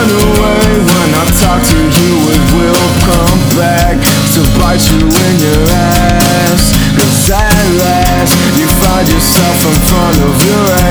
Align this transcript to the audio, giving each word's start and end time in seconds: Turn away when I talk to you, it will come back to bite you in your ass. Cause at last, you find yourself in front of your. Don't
Turn 0.00 0.08
away 0.08 0.80
when 0.80 1.12
I 1.12 1.24
talk 1.44 1.60
to 1.60 1.76
you, 1.76 2.12
it 2.32 2.44
will 2.56 2.88
come 3.04 3.40
back 3.52 4.00
to 4.32 4.40
bite 4.56 4.80
you 4.88 4.96
in 4.96 5.34
your 5.44 5.68
ass. 5.68 6.72
Cause 6.96 7.28
at 7.28 7.68
last, 7.76 8.32
you 8.56 8.66
find 8.80 9.06
yourself 9.06 9.60
in 9.60 9.76
front 9.92 10.16
of 10.24 10.44
your. 10.46 10.60
Don't 10.70 10.89